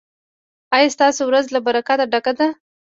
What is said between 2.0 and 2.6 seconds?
ډکه ده؟